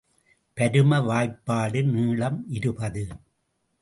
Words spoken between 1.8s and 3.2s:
நீளம் இருபது.